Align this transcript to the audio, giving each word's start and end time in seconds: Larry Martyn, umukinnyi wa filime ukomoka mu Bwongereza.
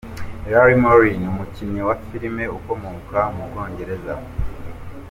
Larry 0.49 0.75
Martyn, 0.83 1.23
umukinnyi 1.31 1.81
wa 1.87 1.95
filime 2.05 2.43
ukomoka 2.57 3.19
mu 3.35 3.43
Bwongereza. 3.49 4.13